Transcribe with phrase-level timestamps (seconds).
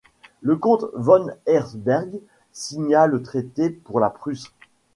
[0.41, 2.09] Le comte von Hertzberg
[2.51, 4.51] signa le traité pour la Prusse.